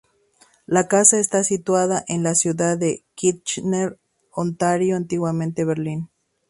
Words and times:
La 0.65 0.87
casa 0.87 1.19
está 1.19 1.43
situada 1.43 2.03
en 2.07 2.23
la 2.23 2.33
ciudad 2.33 2.75
de 2.75 3.05
Kitchener, 3.13 3.99
Ontario, 4.31 4.97
antiguamente 4.97 5.63
Berlín. 5.63 6.09